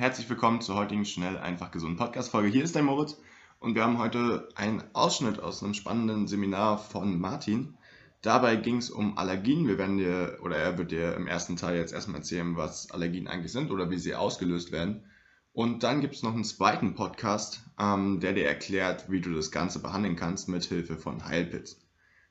[0.00, 2.48] Herzlich willkommen zur heutigen Schnell, einfach gesunden Podcast-Folge.
[2.48, 3.18] Hier ist der Moritz
[3.58, 7.76] und wir haben heute einen Ausschnitt aus einem spannenden Seminar von Martin.
[8.22, 9.68] Dabei ging es um Allergien.
[9.68, 13.28] Wir werden dir, oder er wird dir im ersten Teil jetzt erstmal erzählen, was Allergien
[13.28, 15.04] eigentlich sind oder wie sie ausgelöst werden.
[15.52, 19.50] Und dann gibt es noch einen zweiten Podcast, ähm, der dir erklärt, wie du das
[19.50, 21.82] Ganze behandeln kannst mit Hilfe von Heilpilzen.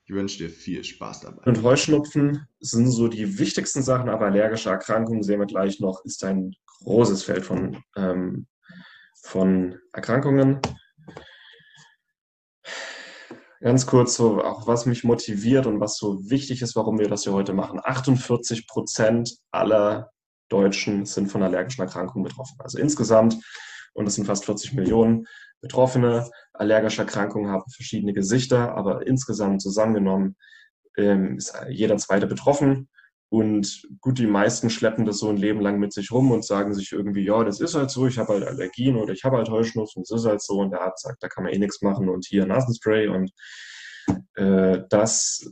[0.05, 1.43] Ich wünsche dir viel Spaß dabei.
[1.43, 6.23] Und Heuschnupfen sind so die wichtigsten Sachen, aber allergische Erkrankungen sehen wir gleich noch, ist
[6.23, 8.47] ein großes Feld von, ähm,
[9.23, 10.59] von Erkrankungen.
[13.61, 17.23] Ganz kurz so, auch was mich motiviert und was so wichtig ist, warum wir das
[17.23, 17.81] hier heute machen.
[17.83, 20.11] 48 Prozent aller
[20.47, 22.55] Deutschen sind von allergischen Erkrankungen betroffen.
[22.59, 23.37] Also insgesamt,
[23.93, 25.27] und es sind fast 40 Millionen
[25.61, 30.37] Betroffene, allergische Erkrankungen haben verschiedene Gesichter, aber insgesamt zusammengenommen
[30.95, 32.87] ähm, ist jeder zweite betroffen.
[33.29, 36.73] Und gut, die meisten schleppen das so ein Leben lang mit sich rum und sagen
[36.73, 39.49] sich irgendwie, ja, das ist halt so, ich habe halt Allergien oder ich habe halt
[39.49, 40.59] Heuschnupfen, das ist halt so.
[40.59, 43.07] Und der Arzt sagt, da kann man eh nichts machen und hier Nasenspray.
[43.07, 43.31] Und
[44.35, 45.47] äh, das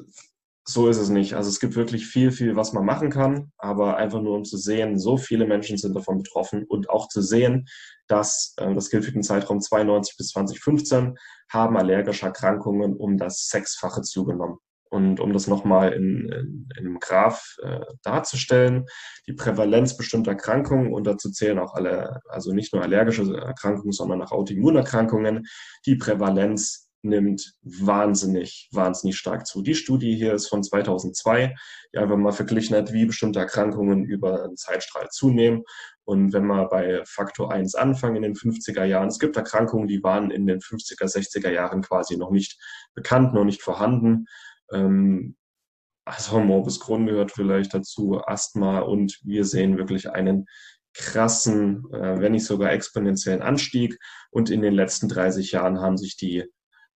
[0.69, 1.33] so ist es nicht.
[1.33, 4.57] Also es gibt wirklich viel, viel, was man machen kann, aber einfach nur um zu
[4.57, 7.67] sehen, so viele Menschen sind davon betroffen und auch zu sehen,
[8.07, 11.15] dass, äh, das gilt für den Zeitraum 92 bis 2015,
[11.49, 14.57] haben allergische Erkrankungen um das Sechsfache zugenommen.
[14.89, 18.85] Und um das nochmal in, in, in einem Graph äh, darzustellen,
[19.27, 24.21] die Prävalenz bestimmter Erkrankungen, und dazu zählen auch alle, also nicht nur allergische Erkrankungen, sondern
[24.21, 25.45] auch Autoimmunerkrankungen,
[25.85, 29.61] die Prävalenz nimmt wahnsinnig, wahnsinnig stark zu.
[29.61, 31.55] Die Studie hier ist von 2002,
[31.93, 35.63] die einfach mal verglichen hat, wie bestimmte Erkrankungen über einen Zeitstrahl zunehmen.
[36.05, 40.03] Und wenn wir bei Faktor 1 anfangen in den 50er Jahren, es gibt Erkrankungen, die
[40.03, 42.59] waren in den 50er, 60er Jahren quasi noch nicht
[42.93, 44.25] bekannt, noch nicht vorhanden.
[44.71, 45.35] Ähm,
[46.05, 50.45] also Morbus Crohn gehört vielleicht dazu, Asthma und wir sehen wirklich einen
[50.93, 53.99] krassen, äh, wenn nicht sogar exponentiellen Anstieg.
[54.31, 56.45] Und in den letzten 30 Jahren haben sich die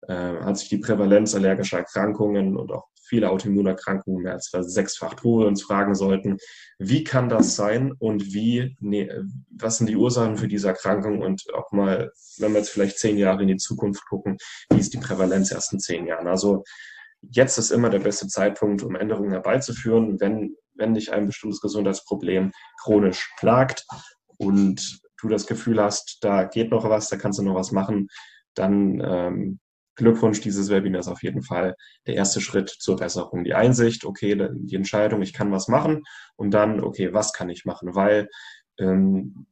[0.06, 5.40] äh, hat sich die Prävalenz allergischer Erkrankungen und auch viele Autoimmunerkrankungen mehr als versechsfacht, wo
[5.40, 6.36] wir uns fragen sollten,
[6.78, 9.10] wie kann das sein und wie, nee,
[9.50, 13.16] was sind die Ursachen für diese Erkrankung und auch mal, wenn wir jetzt vielleicht zehn
[13.16, 14.36] Jahre in die Zukunft gucken,
[14.70, 16.28] wie ist die Prävalenz erst in zehn Jahren?
[16.28, 16.64] Also
[17.22, 22.52] jetzt ist immer der beste Zeitpunkt, um Änderungen herbeizuführen, wenn, wenn dich ein bestimmtes Gesundheitsproblem
[22.82, 23.84] chronisch plagt
[24.38, 28.08] und du das Gefühl hast, da geht noch was, da kannst du noch was machen,
[28.54, 29.60] dann ähm,
[29.96, 31.74] Glückwunsch, dieses Webinar ist auf jeden Fall
[32.06, 33.42] der erste Schritt zur Besserung.
[33.42, 36.04] Die Einsicht, okay, die Entscheidung, ich kann was machen
[36.36, 37.96] und dann, okay, was kann ich machen?
[37.96, 38.28] Weil
[38.78, 39.48] ähm,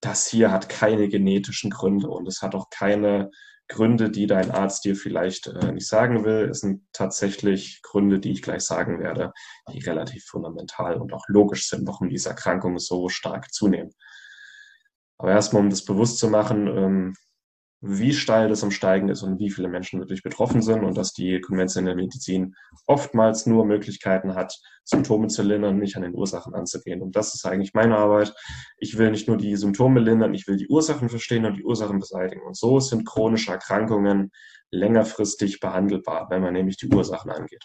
[0.00, 3.30] das hier hat keine genetischen Gründe und es hat auch keine
[3.70, 6.50] Gründe, die dein Arzt dir vielleicht äh, nicht sagen will.
[6.50, 9.32] Es sind tatsächlich Gründe, die ich gleich sagen werde,
[9.72, 13.92] die relativ fundamental und auch logisch sind, warum diese Erkrankungen so stark zunehmen.
[15.18, 17.14] Aber erstmal, um das bewusst zu machen, ähm,
[17.80, 21.12] wie steil das am Steigen ist und wie viele Menschen wirklich betroffen sind und dass
[21.12, 22.54] die konventionelle Medizin
[22.86, 27.00] oftmals nur Möglichkeiten hat, Symptome zu lindern, nicht an den Ursachen anzugehen.
[27.00, 28.34] Und das ist eigentlich meine Arbeit.
[28.78, 31.98] Ich will nicht nur die Symptome lindern, ich will die Ursachen verstehen und die Ursachen
[31.98, 32.42] beseitigen.
[32.42, 34.30] Und so sind chronische Erkrankungen
[34.70, 37.64] längerfristig behandelbar, wenn man nämlich die Ursachen angeht.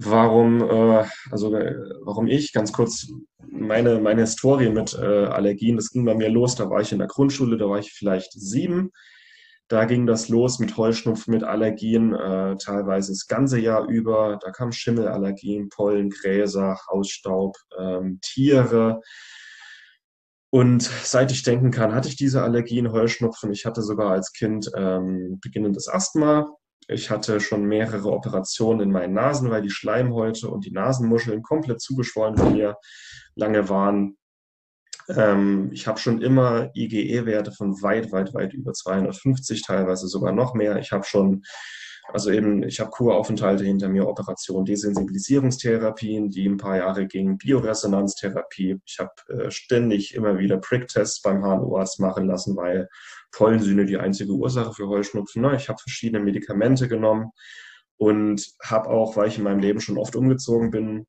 [0.00, 3.08] Warum, äh, also äh, warum ich, ganz kurz,
[3.50, 6.98] meine, meine Historie mit äh, Allergien, das ging bei mir los, da war ich in
[6.98, 8.92] der Grundschule, da war ich vielleicht sieben.
[9.66, 14.38] Da ging das los mit Heuschnupfen, mit Allergien, äh, teilweise das ganze Jahr über.
[14.40, 19.00] Da kamen Schimmelallergien, Pollen, Gräser, Hausstaub, ähm, Tiere.
[20.50, 23.50] Und seit ich denken kann, hatte ich diese Allergien, Heuschnupfen.
[23.52, 26.48] Ich hatte sogar als Kind ähm, beginnendes Asthma.
[26.90, 31.82] Ich hatte schon mehrere Operationen in meinen Nasen, weil die Schleimhäute und die Nasenmuscheln komplett
[31.82, 32.76] zugeschwollen bei mir
[33.34, 34.16] lange waren.
[35.08, 40.54] Ähm, ich habe schon immer IgE-Werte von weit, weit, weit über 250, teilweise sogar noch
[40.54, 40.78] mehr.
[40.78, 41.42] Ich habe schon,
[42.10, 48.80] also eben, ich habe Kuraufenthalte hinter mir, Operationen, Desensibilisierungstherapien, die ein paar Jahre gingen, Bioresonanztherapie.
[48.86, 52.88] Ich habe äh, ständig immer wieder Pricktests beim HNO-Arzt machen lassen, weil
[53.32, 55.42] Pollensühne die einzige Ursache für Heuschnupfen.
[55.42, 55.56] Ne?
[55.56, 57.30] Ich habe verschiedene Medikamente genommen
[57.96, 61.06] und habe auch, weil ich in meinem Leben schon oft umgezogen bin,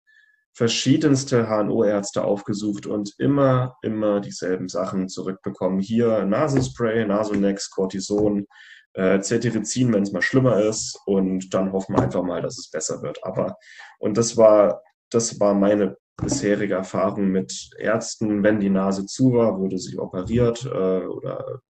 [0.53, 5.79] verschiedenste HNO-Ärzte aufgesucht und immer, immer dieselben Sachen zurückbekommen.
[5.79, 8.45] Hier Nasenspray, Nasonex, Cortison,
[8.93, 12.69] äh, Cetirizin, wenn es mal schlimmer ist und dann hoffen wir einfach mal, dass es
[12.69, 13.23] besser wird.
[13.23, 13.55] Aber,
[13.99, 18.43] und das war, das war meine bisherige Erfahrung mit Ärzten.
[18.43, 21.61] Wenn die Nase zu war, wurde sie operiert äh, oder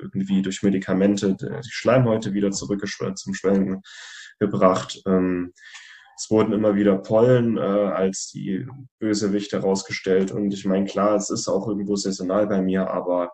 [0.00, 2.84] irgendwie durch Medikamente die Schleimhäute wieder zurück
[3.14, 3.82] zum Schwellen
[4.38, 5.00] gebracht.
[5.06, 5.52] Ähm,
[6.16, 8.66] es wurden immer wieder Pollen äh, als die
[8.98, 10.32] Bösewichte herausgestellt.
[10.32, 13.32] Und ich meine, klar, es ist auch irgendwo saisonal bei mir, aber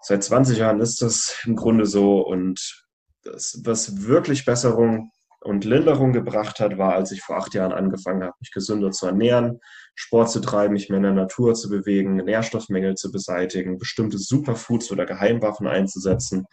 [0.00, 2.20] seit 20 Jahren ist das im Grunde so.
[2.20, 2.86] Und
[3.22, 5.10] das, was wirklich Besserung
[5.44, 9.06] und Linderung gebracht hat, war, als ich vor acht Jahren angefangen habe, mich gesünder zu
[9.06, 9.60] ernähren,
[9.94, 14.90] Sport zu treiben, mich mehr in der Natur zu bewegen, Nährstoffmängel zu beseitigen, bestimmte Superfoods
[14.90, 16.46] oder Geheimwaffen einzusetzen.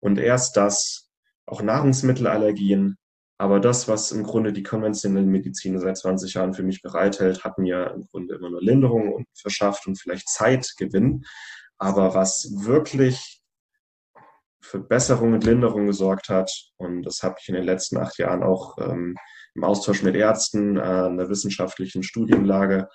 [0.00, 1.10] Und erst das,
[1.46, 2.96] auch Nahrungsmittelallergien,
[3.38, 7.58] aber das, was im Grunde die konventionelle Medizin seit 20 Jahren für mich bereithält, hat
[7.58, 11.24] mir im Grunde immer nur Linderung verschafft und vielleicht Zeitgewinn.
[11.78, 13.37] Aber was wirklich
[14.68, 18.42] für Besserung und Linderung gesorgt hat, und das habe ich in den letzten acht Jahren
[18.42, 19.16] auch ähm,
[19.54, 22.88] im Austausch mit Ärzten äh, der wissenschaftlichen Studienlage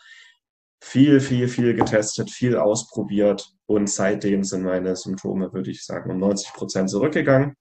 [0.84, 6.20] viel, viel, viel getestet, viel ausprobiert und seitdem sind meine Symptome, würde ich sagen, um
[6.20, 7.56] 90 Prozent zurückgegangen.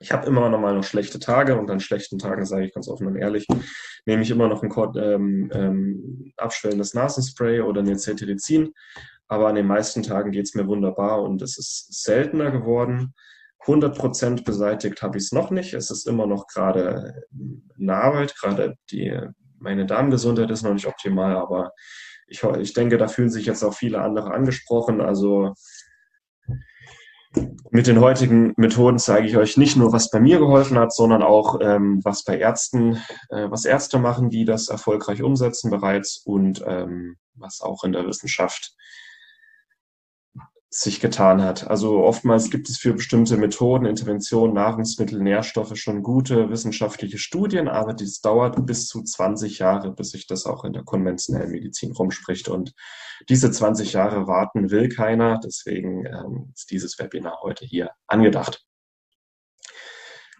[0.00, 2.88] Ich habe immer noch mal noch schlechte Tage und an schlechten Tagen, sage ich ganz
[2.88, 3.46] offen und ehrlich,
[4.06, 8.72] nehme ich immer noch ein ähm, ähm, abschwellendes Nasenspray oder eine Cetirizin.
[9.28, 13.14] Aber an den meisten Tagen geht es mir wunderbar und es ist seltener geworden.
[13.64, 15.74] 100% beseitigt habe ich es noch nicht.
[15.74, 17.24] Es ist immer noch gerade
[17.76, 18.34] in Arbeit.
[18.36, 19.18] Gerade die,
[19.58, 21.72] meine Darmgesundheit ist noch nicht optimal, aber
[22.28, 25.00] ich, ich denke, da fühlen sich jetzt auch viele andere angesprochen.
[25.00, 25.54] Also
[27.70, 31.22] mit den heutigen Methoden zeige ich euch nicht nur, was bei mir geholfen hat, sondern
[31.22, 32.96] auch, ähm, was bei Ärzten,
[33.28, 38.06] äh, was Ärzte machen, die das erfolgreich umsetzen bereits und ähm, was auch in der
[38.06, 38.74] Wissenschaft
[40.70, 41.66] sich getan hat.
[41.66, 47.94] Also oftmals gibt es für bestimmte Methoden, Interventionen, Nahrungsmittel, Nährstoffe schon gute wissenschaftliche Studien, aber
[47.94, 52.48] dies dauert bis zu 20 Jahre, bis sich das auch in der konventionellen Medizin rumspricht.
[52.48, 52.74] Und
[53.30, 55.40] diese 20 Jahre warten will keiner.
[55.42, 58.66] Deswegen ähm, ist dieses Webinar heute hier angedacht.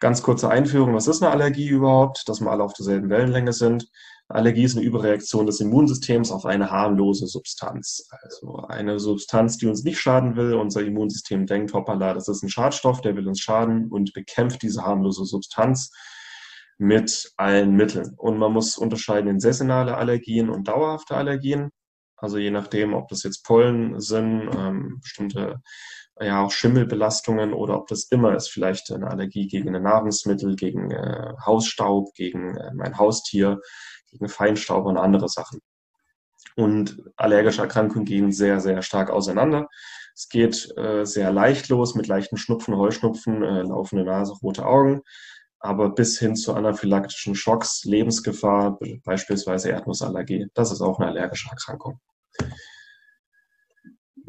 [0.00, 0.94] Ganz kurze Einführung.
[0.94, 2.28] Was ist eine Allergie überhaupt?
[2.28, 3.88] Dass wir alle auf derselben Wellenlänge sind.
[4.28, 8.06] Allergie ist eine Überreaktion des Immunsystems auf eine harmlose Substanz.
[8.22, 10.54] Also eine Substanz, die uns nicht schaden will.
[10.54, 14.82] Unser Immunsystem denkt, hoppala, das ist ein Schadstoff, der will uns schaden und bekämpft diese
[14.82, 15.90] harmlose Substanz
[16.76, 18.14] mit allen Mitteln.
[18.18, 21.70] Und man muss unterscheiden in saisonale Allergien und dauerhafte Allergien.
[22.16, 25.62] Also je nachdem, ob das jetzt Pollen sind, ähm, bestimmte
[26.20, 30.90] ja auch Schimmelbelastungen oder ob das immer ist, vielleicht eine Allergie gegen ein Nahrungsmittel, gegen
[30.90, 33.60] äh, Hausstaub, gegen äh, mein Haustier,
[34.10, 35.60] gegen Feinstaub und andere Sachen.
[36.56, 39.68] Und allergische Erkrankungen gehen sehr, sehr stark auseinander.
[40.14, 45.02] Es geht äh, sehr leicht los mit leichten Schnupfen, Heuschnupfen, äh, laufende Nase, rote Augen,
[45.60, 50.48] aber bis hin zu anaphylaktischen Schocks, Lebensgefahr, beispielsweise Erdnussallergie.
[50.54, 52.00] Das ist auch eine allergische Erkrankung.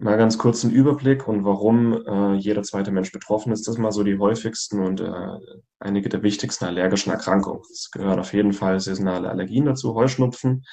[0.01, 3.67] Mal ganz kurz einen Überblick und warum äh, jeder zweite Mensch betroffen ist.
[3.67, 5.11] Das sind mal so die häufigsten und äh,
[5.79, 7.61] einige der wichtigsten allergischen Erkrankungen.
[7.69, 10.63] Es gehören auf jeden Fall saisonale Allergien dazu, Heuschnupfen,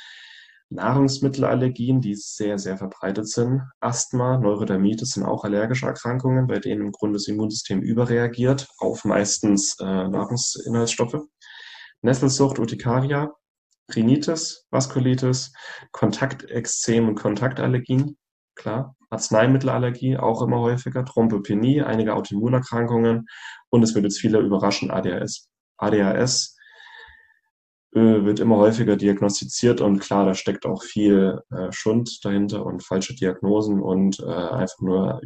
[0.68, 3.62] Nahrungsmittelallergien, die sehr, sehr verbreitet sind.
[3.80, 9.76] Asthma, Neurodermitis sind auch allergische Erkrankungen, bei denen im Grunde das Immunsystem überreagiert auf meistens
[9.80, 11.20] äh, Nahrungsinhaltsstoffe.
[12.00, 13.34] Nesselsucht, Urtikaria,
[13.92, 15.52] Rhinitis, Vaskulitis,
[15.90, 18.16] Kontaktexzem und Kontaktallergien,
[18.54, 18.95] klar.
[19.10, 23.26] Arzneimittelallergie auch immer häufiger, Thrombopenie, einige Autoimmunerkrankungen
[23.70, 25.48] und es wird jetzt viele überraschen, ADHS.
[25.78, 26.56] ADHS
[27.94, 32.84] äh, wird immer häufiger diagnostiziert und klar, da steckt auch viel äh, Schund dahinter und
[32.84, 35.20] falsche Diagnosen und äh, einfach nur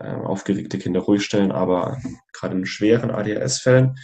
[0.00, 1.98] aufgeregte Kinder ruhig stellen, aber
[2.32, 3.96] gerade in schweren ADHS-Fällen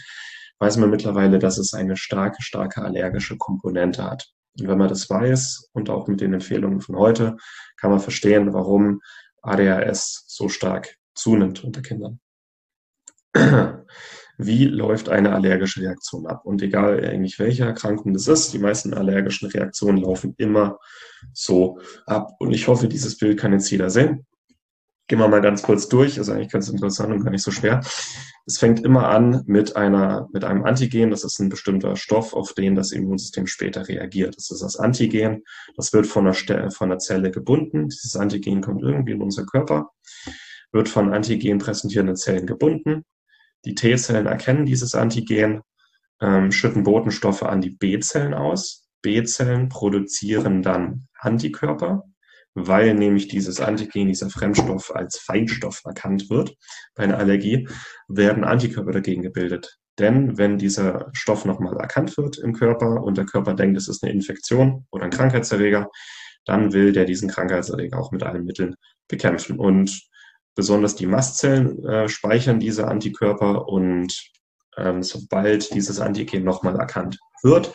[0.59, 4.31] weiß man mittlerweile, dass es eine starke, starke allergische Komponente hat.
[4.59, 7.37] Und wenn man das weiß und auch mit den Empfehlungen von heute,
[7.77, 9.01] kann man verstehen, warum
[9.41, 12.19] ADHS so stark zunimmt unter Kindern.
[14.39, 16.45] Wie läuft eine allergische Reaktion ab?
[16.45, 20.77] Und egal eigentlich welche Erkrankung das ist, die meisten allergischen Reaktionen laufen immer
[21.33, 22.33] so ab.
[22.39, 24.27] Und ich hoffe, dieses Bild kann jetzt jeder sehen.
[25.07, 27.79] Gehen wir mal ganz kurz durch, ist eigentlich ganz interessant und gar nicht so schwer.
[28.45, 31.11] Es fängt immer an mit einer, mit einem Antigen.
[31.11, 34.35] Das ist ein bestimmter Stoff, auf den das Immunsystem später reagiert.
[34.35, 35.43] Das ist das Antigen.
[35.77, 37.87] Das wird von der, von der Zelle gebunden.
[37.87, 39.91] Dieses Antigen kommt irgendwie in unser Körper,
[40.73, 43.03] wird von Antigen präsentierenden Zellen gebunden.
[43.63, 45.61] Die T-Zellen erkennen dieses Antigen,
[46.21, 48.87] ähm, schütten Botenstoffe an die B-Zellen aus.
[49.01, 52.03] B-Zellen produzieren dann Antikörper,
[52.59, 56.55] weil nämlich dieses Antigen, dieser Fremdstoff als Feindstoff erkannt wird.
[56.95, 57.67] Bei einer Allergie
[58.07, 59.77] werden Antikörper dagegen gebildet.
[59.99, 64.03] Denn wenn dieser Stoff nochmal erkannt wird im Körper und der Körper denkt, es ist
[64.03, 65.89] eine Infektion oder ein Krankheitserreger,
[66.45, 68.75] dann will der diesen Krankheitserreger auch mit allen Mitteln
[69.07, 69.59] bekämpfen.
[69.59, 70.01] Und
[70.55, 74.15] besonders die Mastzellen äh, speichern diese Antikörper und
[74.77, 77.73] ähm, sobald dieses Antigen nochmal erkannt wird,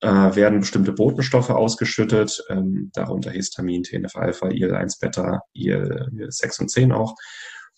[0.00, 7.14] äh, werden bestimmte Botenstoffe ausgeschüttet, ähm, darunter Histamin, TNF-Alpha, IL-1-Beta, IL-6 und 10 auch.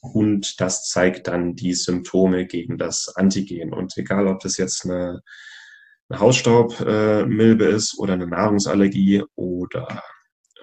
[0.01, 3.73] Und das zeigt dann die Symptome gegen das Antigen.
[3.73, 5.23] Und egal, ob das jetzt eine,
[6.09, 10.03] eine Hausstaubmilbe äh, ist oder eine Nahrungsallergie oder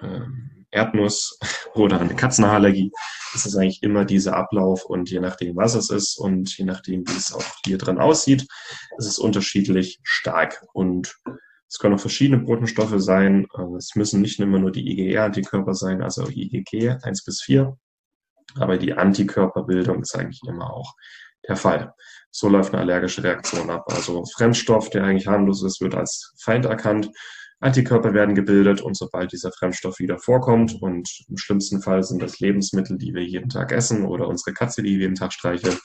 [0.02, 1.38] ähm, Erdnuss
[1.74, 2.92] oder eine Katzenhaarallergie,
[3.34, 7.06] ist es eigentlich immer dieser Ablauf und je nachdem, was es ist und je nachdem,
[7.06, 8.46] wie es auch hier drin aussieht,
[8.98, 10.64] ist es unterschiedlich stark.
[10.72, 11.16] Und
[11.70, 13.46] es können auch verschiedene Botenstoffe sein.
[13.78, 17.76] Es müssen nicht immer nur die IgE-Antikörper sein, also IgG 1 bis 4.
[18.56, 20.96] Aber die Antikörperbildung ist eigentlich immer auch
[21.46, 21.94] der Fall.
[22.32, 23.84] So läuft eine allergische Reaktion ab.
[23.86, 27.10] Also Fremdstoff, der eigentlich harmlos ist, wird als Feind erkannt.
[27.60, 32.40] Antikörper werden gebildet und sobald dieser Fremdstoff wieder vorkommt und im schlimmsten Fall sind das
[32.40, 35.78] Lebensmittel, die wir jeden Tag essen oder unsere Katze, die wir jeden Tag streicheln,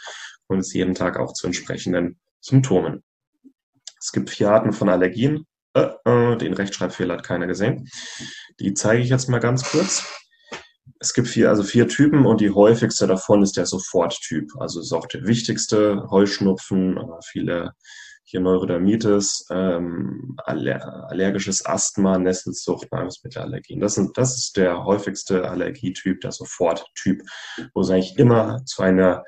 [0.47, 3.03] und es jeden Tag auch zu entsprechenden Symptomen.
[3.99, 5.45] Es gibt vier Arten von Allergien.
[5.75, 7.89] Äh, äh, den Rechtschreibfehler hat keiner gesehen.
[8.59, 10.05] Die zeige ich jetzt mal ganz kurz.
[10.99, 14.51] Es gibt vier, also vier Typen und die häufigste davon ist der Soforttyp.
[14.59, 16.07] Also ist auch der wichtigste.
[16.09, 17.73] Heuschnupfen, viele
[18.27, 23.79] hier Neurodermitis, ähm, aller, allergisches Asthma, Nesselsucht, Nahrungsmittelallergien.
[23.79, 27.21] Das, sind, das ist der häufigste Allergietyp, der Soforttyp,
[27.75, 29.23] wo es eigentlich immer zu einer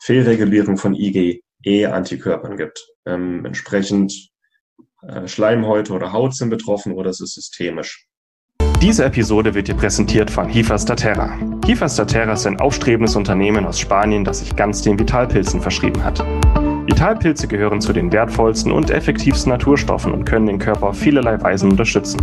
[0.00, 2.86] Fehlregulierung von IgE-Antikörpern gibt.
[3.06, 4.37] Ähm, entsprechend äh,
[5.26, 8.06] Schleimhäute oder Haut sind betroffen oder es ist systemisch.
[8.80, 11.36] Diese Episode wird dir präsentiert von Hifastaterra.
[11.66, 16.24] Hifastaterra ist ein aufstrebendes Unternehmen aus Spanien, das sich ganz den Vitalpilzen verschrieben hat.
[16.86, 21.72] Vitalpilze gehören zu den wertvollsten und effektivsten Naturstoffen und können den Körper auf vielerlei Weisen
[21.72, 22.18] unterstützen.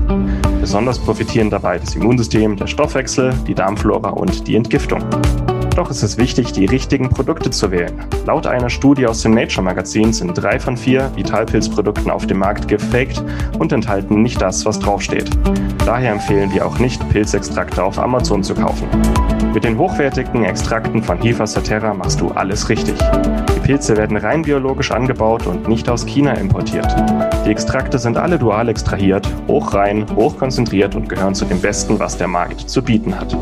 [0.59, 5.03] Besonders profitieren dabei das Immunsystem, der Stoffwechsel, die Darmflora und die Entgiftung.
[5.75, 7.93] Doch ist es wichtig, die richtigen Produkte zu wählen.
[8.25, 12.69] Laut einer Studie aus dem Nature Magazin sind drei von vier Vitalpilzprodukten auf dem Markt
[12.69, 13.21] gefaked
[13.59, 15.29] und enthalten nicht das, was draufsteht.
[15.85, 18.87] Daher empfehlen wir auch nicht, Pilzextrakte auf Amazon zu kaufen.
[19.53, 22.95] Mit den hochwertigen Extrakten von Hifa Saterra machst du alles richtig.
[23.55, 26.87] Die Pilze werden rein biologisch angebaut und nicht aus China importiert.
[27.45, 32.27] Die Extrakte sind alle dual extrahiert, hochrein, hochkonzentriert und gehören zu dem Besten, was der
[32.27, 33.35] Markt zu bieten hat.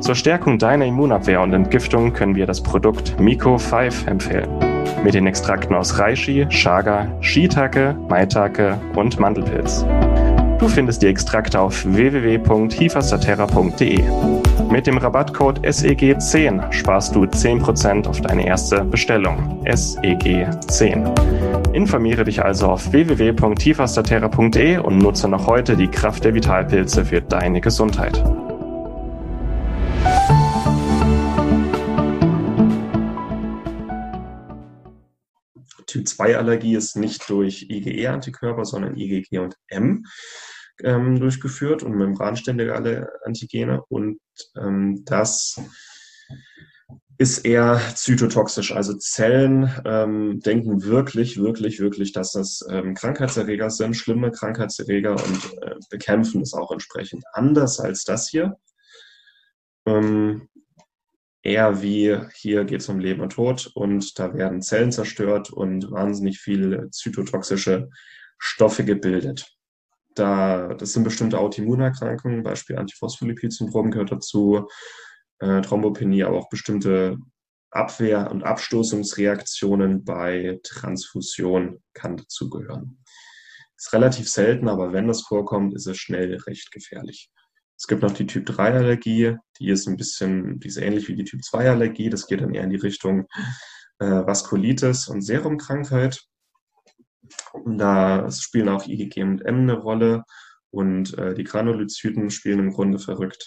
[0.00, 4.48] Zur Stärkung deiner Immunabwehr und Entgiftung können wir das Produkt Miko 5 empfehlen.
[5.02, 9.84] Mit den Extrakten aus Reishi, Chaga, Shiitake, Maitake und Mandelpilz.
[10.58, 14.02] Du findest die Extrakte auf www.hifastaterra.de.
[14.70, 19.62] Mit dem Rabattcode SEG10 sparst du 10% auf deine erste Bestellung.
[19.64, 21.72] SEG10.
[21.72, 27.60] Informiere dich also auf www.hifastaterra.de und nutze noch heute die Kraft der Vitalpilze für deine
[27.60, 28.22] Gesundheit.
[35.96, 40.04] Typ-2-Allergie ist nicht durch IgE-Antikörper, sondern IgG und M
[40.82, 43.82] ähm, durchgeführt und membranständige Antigene.
[43.88, 44.20] Und
[44.56, 45.58] ähm, das
[47.18, 48.72] ist eher zytotoxisch.
[48.72, 55.62] Also Zellen ähm, denken wirklich, wirklich, wirklich, dass das ähm, Krankheitserreger sind, schlimme Krankheitserreger und
[55.62, 57.24] äh, bekämpfen es auch entsprechend.
[57.32, 58.58] Anders als das hier.
[59.86, 60.48] Ähm,
[61.46, 65.90] eher wie hier geht es um Leben und Tod und da werden Zellen zerstört und
[65.90, 67.88] wahnsinnig viele zytotoxische
[68.38, 69.46] Stoffe gebildet.
[70.14, 74.68] Da, das sind bestimmte Autoimmunerkrankungen, Beispiel Antiphospholipid-Syndrom gehört dazu,
[75.38, 77.18] äh, Thrombopenie, aber auch bestimmte
[77.70, 83.02] Abwehr- und Abstoßungsreaktionen bei Transfusion kann dazugehören.
[83.76, 87.30] Ist relativ selten, aber wenn das vorkommt, ist es schnell recht gefährlich.
[87.78, 92.08] Es gibt noch die Typ-3-Allergie, die ist ein bisschen, die ist ähnlich wie die Typ-2-Allergie.
[92.08, 93.26] Das geht dann eher in die Richtung
[93.98, 96.22] äh, Vaskulitis und Serumkrankheit.
[97.52, 100.24] Und da spielen auch IgG und M eine Rolle
[100.70, 103.46] und äh, die Granulozyten spielen im Grunde verrückt.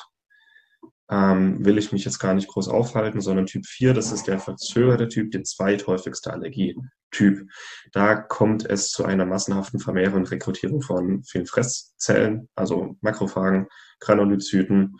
[1.11, 4.39] Ähm, will ich mich jetzt gar nicht groß aufhalten, sondern Typ 4, das ist der
[4.39, 7.49] verzögerte Typ, der zweithäufigste Allergietyp.
[7.91, 13.67] Da kommt es zu einer massenhaften Vermehrung und Rekrutierung von vielen Fresszellen, also Makrophagen,
[13.99, 14.97] Granulozyten.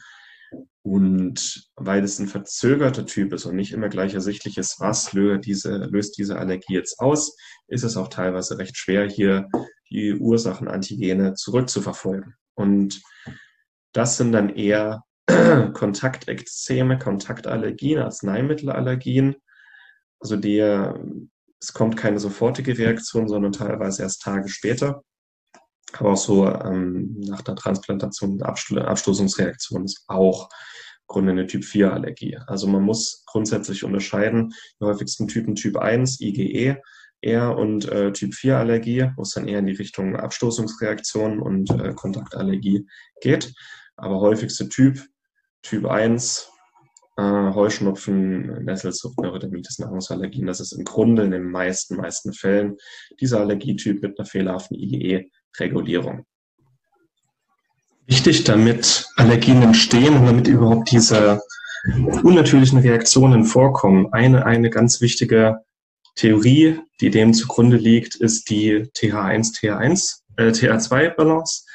[0.81, 5.45] Und weil es ein verzögerter Typ ist und nicht immer gleich ersichtlich ist, was löst
[5.45, 7.35] diese, löst diese Allergie jetzt aus,
[7.67, 9.47] ist es auch teilweise recht schwer, hier
[9.91, 12.33] die Ursachenantigene zurückzuverfolgen.
[12.55, 13.01] Und
[13.93, 15.03] das sind dann eher
[15.73, 19.35] Kontaktekzeme, Kontaktallergien, Arzneimittelallergien.
[20.19, 20.99] Also der,
[21.61, 25.03] es kommt keine sofortige Reaktion, sondern teilweise erst Tage später.
[25.93, 32.37] Aber auch so ähm, nach der Transplantation Absto Abstoßungsreaktion ist auch im Grunde eine Typ-4-Allergie.
[32.45, 36.77] Also man muss grundsätzlich unterscheiden, die häufigsten Typen Typ 1, IgE,
[37.21, 41.69] eher und äh, Typ 4 Allergie, wo es dann eher in die Richtung Abstoßungsreaktion und
[41.71, 42.87] äh, Kontaktallergie
[43.21, 43.53] geht.
[43.95, 45.03] Aber häufigste Typ,
[45.61, 46.49] Typ 1,
[47.17, 47.21] äh,
[47.53, 50.47] Heuschnupfen, Nesselsucht, Neurodermitis, Nahrungsallergien.
[50.47, 52.77] Das ist im Grunde in den meisten, meisten Fällen
[53.19, 56.25] dieser Allergietyp mit einer fehlerhaften IgE-Regulierung.
[58.07, 61.41] Wichtig, damit Allergien entstehen und damit überhaupt diese
[62.23, 64.11] unnatürlichen Reaktionen vorkommen.
[64.13, 65.59] Eine, eine ganz wichtige
[66.15, 71.65] Theorie, die dem zugrunde liegt, ist die TH1-TH1, äh, TH2-Balance.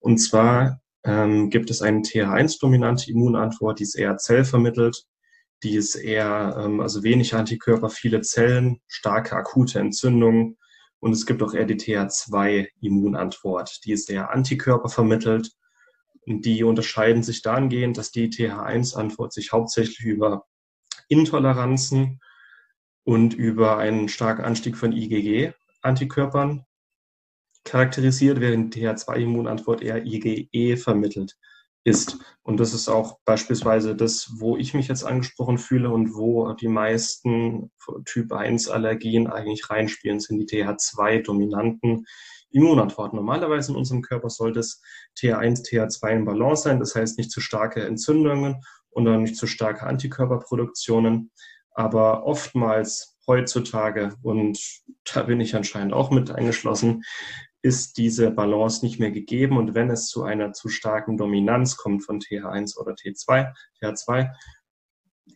[0.00, 5.04] Und zwar ähm, gibt es eine TH1-dominante Immunantwort, die ist eher zellvermittelt,
[5.62, 10.58] die ist eher, ähm, also wenig Antikörper, viele Zellen, starke akute Entzündungen.
[11.00, 15.52] Und es gibt auch eher die TH2-Immunantwort, die ist eher antikörpervermittelt.
[16.26, 20.44] Und die unterscheiden sich dahingehend, dass die TH1-Antwort sich hauptsächlich über
[21.08, 22.20] Intoleranzen
[23.04, 26.64] und über einen starken Anstieg von IgG-Antikörpern
[27.64, 31.36] charakterisiert, während die TH2-Immunantwort eher IgE vermittelt
[31.84, 32.18] ist.
[32.42, 36.68] Und das ist auch beispielsweise das, wo ich mich jetzt angesprochen fühle und wo die
[36.68, 37.70] meisten
[38.04, 42.04] Typ 1 Allergien eigentlich reinspielen, sind die TH2-dominanten
[42.50, 43.16] Immunantworten.
[43.16, 44.80] Normalerweise in unserem Körper sollte es
[45.18, 49.46] TH1, TH2 in Balance sein, das heißt nicht zu starke Entzündungen und auch nicht zu
[49.46, 51.30] starke Antikörperproduktionen.
[51.74, 54.58] Aber oftmals heutzutage, und
[55.12, 57.02] da bin ich anscheinend auch mit eingeschlossen,
[57.62, 59.56] ist diese Balance nicht mehr gegeben.
[59.56, 64.32] Und wenn es zu einer zu starken Dominanz kommt von TH1 oder T2, TH2,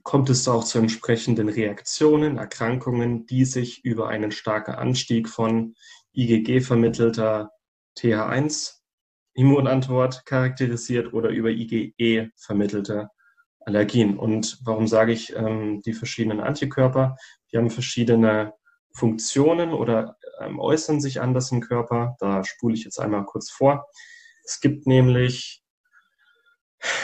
[0.02, 5.74] kommt es auch zu entsprechenden Reaktionen, Erkrankungen, die sich über einen starken Anstieg von
[6.12, 7.50] IgG vermittelter
[7.98, 8.76] TH1
[9.34, 13.10] Immunantwort charakterisiert oder über IgE vermittelte
[13.60, 14.18] Allergien.
[14.18, 17.16] Und warum sage ich ähm, die verschiedenen Antikörper?
[17.52, 18.54] Die haben verschiedene
[18.96, 22.16] Funktionen oder ähm, äußern sich anders im Körper.
[22.18, 23.86] Da spule ich jetzt einmal kurz vor.
[24.44, 25.62] Es gibt nämlich,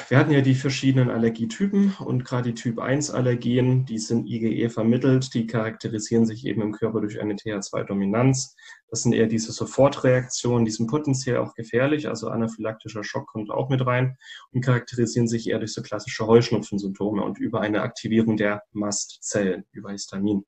[0.08, 4.70] wir hatten ja die verschiedenen Allergietypen und gerade die Typ 1 Allergien, die sind IgE
[4.70, 8.56] vermittelt, die charakterisieren sich eben im Körper durch eine TH2-Dominanz.
[8.88, 13.68] Das sind eher diese Sofortreaktionen, die sind potenziell auch gefährlich, also anaphylaktischer Schock kommt auch
[13.68, 14.16] mit rein
[14.52, 19.90] und charakterisieren sich eher durch so klassische Heuschnupfensymptome und über eine Aktivierung der Mastzellen, über
[19.90, 20.46] Histamin.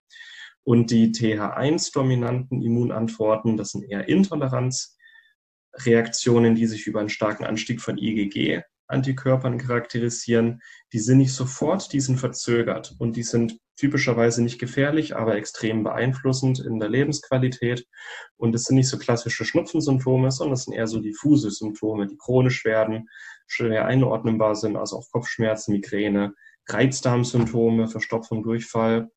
[0.65, 7.99] Und die TH1-dominanten Immunantworten, das sind eher Intoleranzreaktionen, die sich über einen starken Anstieg von
[7.99, 10.61] IgG Antikörpern charakterisieren.
[10.93, 15.83] Die sind nicht sofort, die sind verzögert und die sind typischerweise nicht gefährlich, aber extrem
[15.83, 17.87] beeinflussend in der Lebensqualität.
[18.37, 22.17] Und es sind nicht so klassische Schnupfensymptome, sondern es sind eher so diffuse Symptome, die
[22.17, 23.09] chronisch werden,
[23.47, 26.35] schwer einordnbar sind, also auch Kopfschmerzen, Migräne,
[26.69, 29.11] Reizdarmsymptome, Verstopfung, Durchfall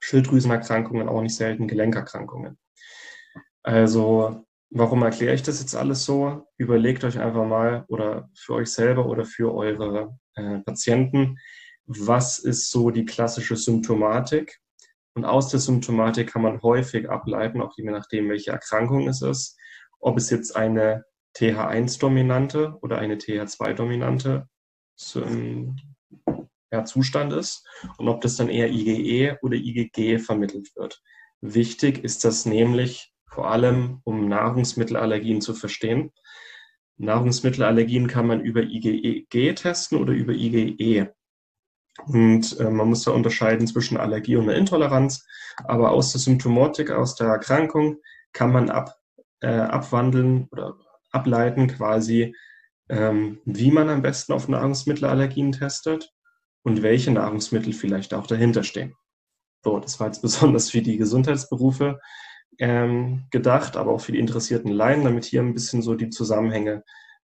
[0.00, 2.58] Schilddrüsenerkrankungen, auch nicht selten Gelenkerkrankungen.
[3.62, 6.46] Also warum erkläre ich das jetzt alles so?
[6.56, 11.38] Überlegt euch einfach mal oder für euch selber oder für eure äh, Patienten,
[11.86, 14.60] was ist so die klassische Symptomatik?
[15.14, 19.58] Und aus der Symptomatik kann man häufig ableiten, auch je nachdem, welche Erkrankung es ist,
[19.98, 21.04] ob es jetzt eine
[21.36, 24.48] TH1-dominante oder eine TH2-dominante
[26.70, 27.66] ja, Zustand ist
[27.98, 31.02] und ob das dann eher IgE oder IgG vermittelt wird.
[31.40, 36.12] Wichtig ist das nämlich vor allem, um Nahrungsmittelallergien zu verstehen.
[36.98, 41.14] Nahrungsmittelallergien kann man über IgG testen oder über IgE.
[42.06, 45.26] Und äh, man muss da unterscheiden zwischen Allergie und Intoleranz.
[45.64, 47.98] Aber aus der Symptomatik, aus der Erkrankung
[48.32, 48.94] kann man ab,
[49.40, 50.76] äh, abwandeln oder
[51.10, 52.34] ableiten quasi,
[52.88, 56.12] ähm, wie man am besten auf Nahrungsmittelallergien testet
[56.62, 58.94] und welche Nahrungsmittel vielleicht auch dahinter stehen.
[59.64, 62.00] So, das war jetzt besonders für die Gesundheitsberufe
[62.58, 66.84] ähm, gedacht, aber auch für die interessierten Laien, damit hier ein bisschen so die Zusammenhänge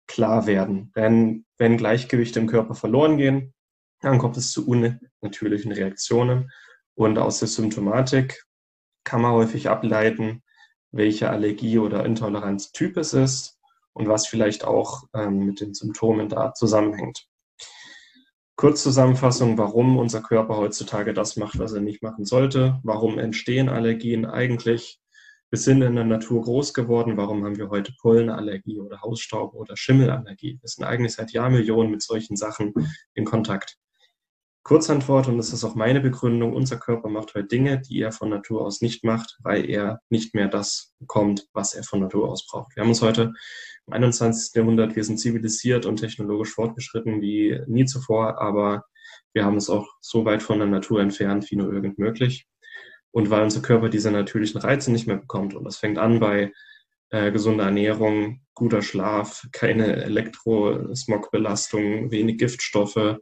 [0.08, 0.92] klar werden.
[0.96, 3.54] Denn wenn Gleichgewichte im Körper verloren gehen,
[4.02, 6.52] dann kommt es zu unnatürlichen Reaktionen
[6.96, 8.44] und aus der Symptomatik
[9.06, 10.44] kann man häufig ableiten,
[10.92, 13.60] welche Allergie oder Intoleranztyp es ist
[13.94, 17.28] und was vielleicht auch ähm, mit den Symptomen da zusammenhängt.
[18.56, 22.80] Kurzzusammenfassung, warum unser Körper heutzutage das macht, was er nicht machen sollte.
[22.84, 25.02] Warum entstehen Allergien eigentlich?
[25.50, 27.18] Wir sind in der Natur groß geworden.
[27.18, 30.60] Warum haben wir heute Pollenallergie oder Hausstaub oder Schimmelallergie?
[30.62, 32.74] Wir sind eigentlich seit Jahrmillionen mit solchen Sachen
[33.14, 33.78] in Kontakt.
[34.64, 38.30] Kurzantwort, und das ist auch meine Begründung, unser Körper macht heute Dinge, die er von
[38.30, 42.48] Natur aus nicht macht, weil er nicht mehr das bekommt, was er von Natur aus
[42.48, 42.74] braucht.
[42.76, 43.34] Wir haben uns heute
[43.88, 44.56] im 21.
[44.56, 48.86] Jahrhundert, wir sind zivilisiert und technologisch fortgeschritten wie nie zuvor, aber
[49.34, 52.48] wir haben uns auch so weit von der Natur entfernt, wie nur irgend möglich.
[53.12, 55.56] Und weil unser Körper diese natürlichen Reize nicht mehr bekommt.
[55.56, 56.54] Und das fängt an bei
[57.10, 63.18] äh, gesunder Ernährung, guter Schlaf, keine Elektrosmogbelastung, wenig Giftstoffe,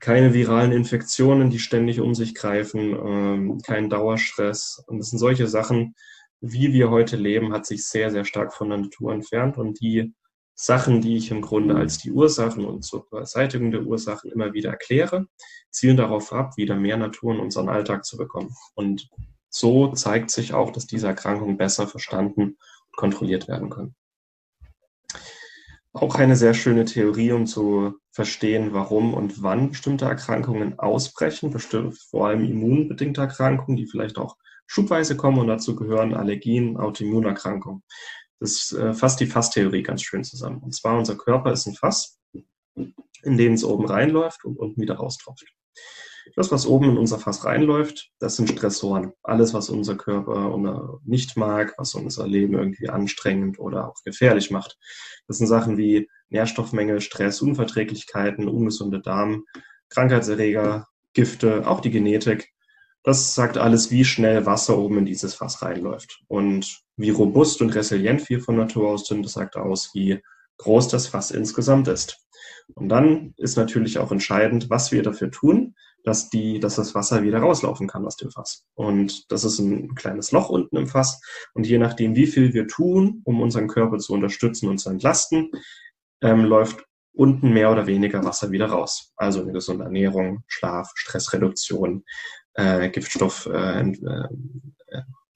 [0.00, 4.82] keine viralen Infektionen, die ständig um sich greifen, ähm, kein Dauerstress.
[4.86, 5.94] Und das sind solche Sachen,
[6.40, 9.56] wie wir heute leben, hat sich sehr, sehr stark von der Natur entfernt.
[9.56, 10.14] Und die
[10.54, 14.70] Sachen, die ich im Grunde als die Ursachen und zur Beseitigung der Ursachen immer wieder
[14.70, 15.26] erkläre,
[15.70, 18.54] zielen darauf ab, wieder mehr Natur in unseren Alltag zu bekommen.
[18.74, 19.08] Und
[19.48, 23.94] so zeigt sich auch, dass diese Erkrankungen besser verstanden und kontrolliert werden können.
[25.92, 31.98] Auch eine sehr schöne Theorie, um zu verstehen, warum und wann bestimmte Erkrankungen ausbrechen, bestimmt,
[31.98, 34.36] vor allem immunbedingte Erkrankungen, die vielleicht auch
[34.68, 37.82] schubweise kommen und dazu gehören Allergien, Autoimmunerkrankungen.
[38.38, 40.62] Das äh, fasst die Fasstheorie ganz schön zusammen.
[40.62, 42.20] Und zwar unser Körper ist ein Fass,
[42.76, 45.46] in den es oben reinläuft und unten wieder raustropft.
[46.36, 49.12] Das, was oben in unser Fass reinläuft, das sind Stressoren.
[49.22, 50.56] Alles, was unser Körper
[51.04, 54.78] nicht mag, was unser Leben irgendwie anstrengend oder auch gefährlich macht.
[55.28, 59.44] Das sind Sachen wie Nährstoffmängel, Stress, Unverträglichkeiten, ungesunde Darm,
[59.90, 62.52] Krankheitserreger, Gifte, auch die Genetik.
[63.02, 66.22] Das sagt alles, wie schnell Wasser oben in dieses Fass reinläuft.
[66.26, 70.22] Und wie robust und resilient wir von Natur aus sind, das sagt aus, wie
[70.56, 72.18] groß das Fass insgesamt ist.
[72.74, 77.22] Und dann ist natürlich auch entscheidend, was wir dafür tun, dass, die, dass das Wasser
[77.22, 78.64] wieder rauslaufen kann aus dem Fass.
[78.74, 81.20] Und das ist ein kleines Loch unten im Fass.
[81.54, 85.50] Und je nachdem, wie viel wir tun, um unseren Körper zu unterstützen und zu entlasten,
[86.22, 89.12] ähm, läuft unten mehr oder weniger Wasser wieder raus.
[89.16, 92.04] Also eine gesunde Ernährung, Schlaf, Stressreduktion,
[92.54, 94.28] äh, Giftstoff, äh, äh,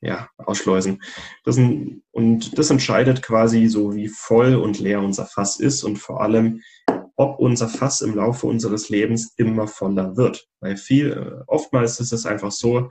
[0.01, 1.03] ja, ausschleusen.
[1.45, 5.99] Das sind, und das entscheidet quasi so, wie voll und leer unser Fass ist und
[5.99, 6.63] vor allem,
[7.19, 10.47] ob unser Fass im Laufe unseres Lebens immer voller wird.
[10.61, 12.91] Weil viel, äh, oftmals ist es einfach so,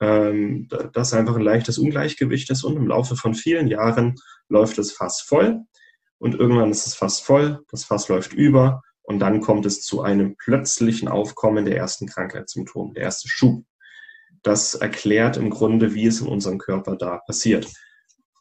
[0.00, 4.16] ähm, dass einfach ein leichtes Ungleichgewicht ist und im Laufe von vielen Jahren
[4.48, 5.60] läuft das Fass voll
[6.18, 10.02] und irgendwann ist das Fass voll, das Fass läuft über und dann kommt es zu
[10.02, 13.64] einem plötzlichen Aufkommen der ersten Krankheitssymptome, der erste Schub.
[14.42, 17.72] Das erklärt im Grunde, wie es in unserem Körper da passiert.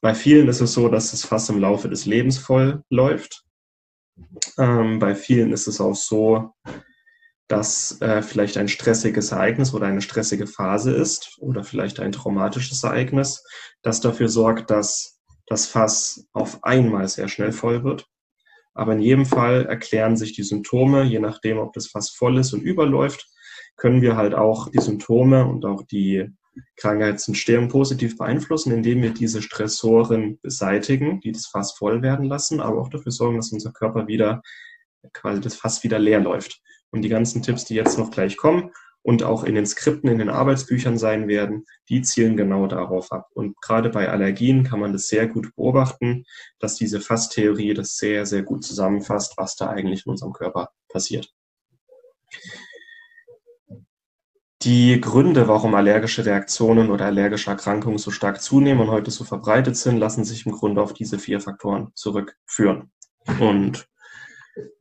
[0.01, 3.46] Bei vielen ist es so, dass das Fass im Laufe des Lebens voll läuft.
[4.57, 6.53] Ähm, bei vielen ist es auch so,
[7.47, 12.83] dass äh, vielleicht ein stressiges Ereignis oder eine stressige Phase ist oder vielleicht ein traumatisches
[12.83, 13.43] Ereignis,
[13.81, 18.05] das dafür sorgt, dass das Fass auf einmal sehr schnell voll wird.
[18.73, 22.53] Aber in jedem Fall erklären sich die Symptome, je nachdem, ob das Fass voll ist
[22.53, 23.27] und überläuft,
[23.77, 26.29] können wir halt auch die Symptome und auch die
[26.75, 32.81] Krankheitsentstehung positiv beeinflussen, indem wir diese Stressoren beseitigen, die das Fass voll werden lassen, aber
[32.81, 34.41] auch dafür sorgen, dass unser Körper wieder
[35.13, 36.61] quasi das Fass wieder leer läuft.
[36.91, 40.19] Und die ganzen Tipps, die jetzt noch gleich kommen und auch in den Skripten, in
[40.19, 43.27] den Arbeitsbüchern sein werden, die zielen genau darauf ab.
[43.33, 46.25] Und gerade bei Allergien kann man das sehr gut beobachten,
[46.59, 51.33] dass diese Fasstheorie das sehr, sehr gut zusammenfasst, was da eigentlich in unserem Körper passiert.
[54.63, 59.77] Die Gründe, warum allergische Reaktionen oder allergische Erkrankungen so stark zunehmen und heute so verbreitet
[59.77, 62.91] sind, lassen sich im Grunde auf diese vier Faktoren zurückführen.
[63.39, 63.87] Und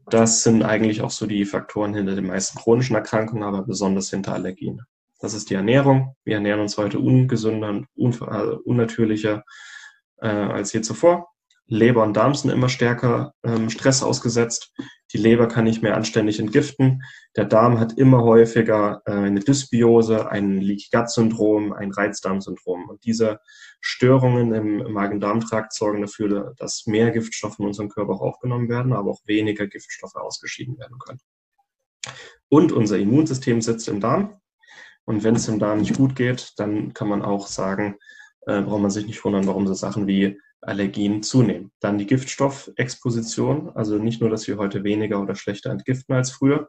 [0.07, 4.33] das sind eigentlich auch so die Faktoren hinter den meisten chronischen Erkrankungen, aber besonders hinter
[4.33, 4.81] Allergien.
[5.21, 6.15] Das ist die Ernährung.
[6.25, 9.45] Wir ernähren uns heute ungesünder und äh, unnatürlicher
[10.19, 11.29] äh, als je zuvor.
[11.69, 14.73] Leber und Darm sind immer stärker ähm, Stress ausgesetzt.
[15.13, 17.03] Die Leber kann nicht mehr anständig entgiften.
[17.37, 22.89] Der Darm hat immer häufiger äh, eine Dysbiose, ein Leaky Gut Syndrom, ein Reizdarmsyndrom.
[22.89, 23.41] Und diese
[23.81, 29.21] Störungen im Magen-Darm-Trakt sorgen dafür, dass mehr Giftstoffe in unserem Körper aufgenommen werden, aber auch
[29.27, 31.21] weniger Giftstoffe ausgeschieden werden können.
[32.49, 34.41] Und unser Immunsystem sitzt im Darm.
[35.05, 37.97] Und wenn es im Darm nicht gut geht, dann kann man auch sagen,
[38.47, 41.71] äh, braucht man sich nicht wundern, warum so Sachen wie Allergien zunehmen.
[41.81, 46.69] Dann die Giftstoffexposition, also nicht nur, dass wir heute weniger oder schlechter entgiften als früher,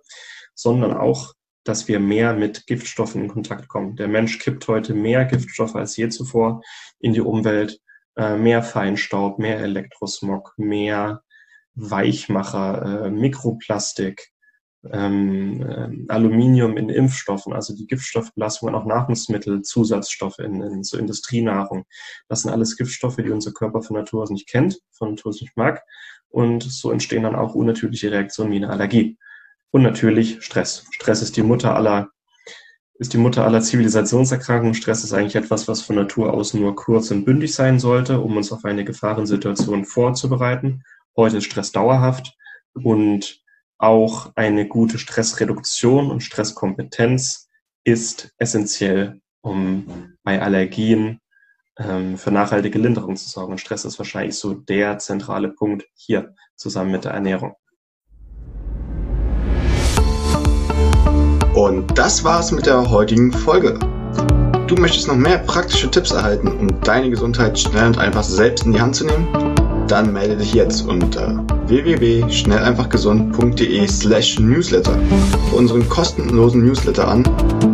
[0.54, 1.34] sondern auch,
[1.64, 3.96] dass wir mehr mit Giftstoffen in Kontakt kommen.
[3.96, 6.62] Der Mensch kippt heute mehr Giftstoffe als je zuvor
[7.00, 7.80] in die Umwelt,
[8.16, 11.24] äh, mehr Feinstaub, mehr Elektrosmog, mehr
[11.76, 14.32] Weichmacher, äh, Mikroplastik,
[14.92, 21.86] ähm, äh, Aluminium in Impfstoffen, also die Giftstoffbelastung auch Nahrungsmittel, Zusatzstoffe in, in so Industrienahrung.
[22.28, 25.42] Das sind alles Giftstoffe, die unser Körper von Natur aus nicht kennt, von Natur aus
[25.42, 25.84] nicht mag.
[26.30, 29.18] Und so entstehen dann auch unnatürliche Reaktionen wie eine Allergie.
[29.72, 30.86] Und natürlich Stress.
[30.92, 32.10] Stress ist die Mutter aller
[33.00, 34.74] ist die Mutter aller Zivilisationserkrankungen.
[34.74, 38.36] Stress ist eigentlich etwas, was von Natur aus nur kurz und bündig sein sollte, um
[38.38, 40.82] uns auf eine Gefahrensituation vorzubereiten.
[41.16, 42.36] Heute ist Stress dauerhaft
[42.74, 43.40] und
[43.78, 47.48] auch eine gute Stressreduktion und Stresskompetenz
[47.84, 51.20] ist essentiell, um bei Allergien
[51.78, 53.54] ähm, für nachhaltige Linderung zu sorgen.
[53.54, 57.56] Und Stress ist wahrscheinlich so der zentrale Punkt hier zusammen mit der Ernährung.
[61.54, 63.80] Und das war's mit der heutigen Folge.
[64.68, 68.74] Du möchtest noch mehr praktische Tipps erhalten, um deine Gesundheit schnell und einfach selbst in
[68.74, 69.57] die Hand zu nehmen?
[69.88, 74.91] Dann melde dich jetzt unter www.schnelleinfachgesund.de slash newsletter
[75.50, 77.23] für unseren kostenlosen Newsletter an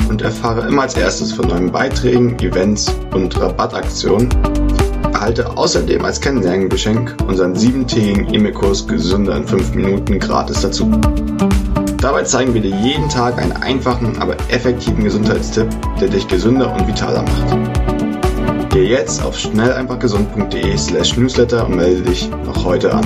[0.09, 4.29] und erfahre immer als erstes von neuen Beiträgen, Events und Rabattaktionen.
[5.11, 10.91] Erhalte außerdem als Kennenlerngeschenk unseren siebentägigen E-Mail-Kurs Gesünder in 5 Minuten gratis dazu.
[11.97, 15.67] Dabei zeigen wir dir jeden Tag einen einfachen, aber effektiven Gesundheitstipp,
[15.99, 17.82] der dich gesünder und vitaler macht.
[18.73, 23.05] Geh jetzt auf schnelleinfachgesund.de slash newsletter und melde dich noch heute an.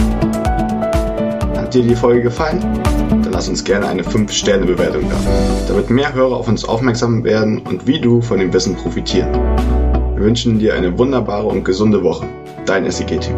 [1.57, 2.61] Hat dir die Folge gefallen?
[3.09, 5.17] Dann lass uns gerne eine 5-Sterne-Bewertung da,
[5.67, 9.33] damit mehr Hörer auf uns aufmerksam werden und wie du von dem Wissen profitieren.
[10.15, 12.27] Wir wünschen dir eine wunderbare und gesunde Woche.
[12.65, 13.35] Dein SEG-Team.